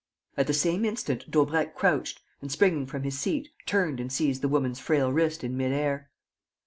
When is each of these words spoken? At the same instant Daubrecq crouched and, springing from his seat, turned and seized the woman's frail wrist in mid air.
At 0.35 0.47
the 0.47 0.53
same 0.55 0.83
instant 0.83 1.29
Daubrecq 1.29 1.75
crouched 1.75 2.21
and, 2.41 2.51
springing 2.51 2.87
from 2.87 3.03
his 3.03 3.19
seat, 3.19 3.49
turned 3.67 3.99
and 3.99 4.11
seized 4.11 4.41
the 4.41 4.47
woman's 4.49 4.79
frail 4.79 5.13
wrist 5.13 5.43
in 5.43 5.55
mid 5.55 5.71
air. 5.73 6.09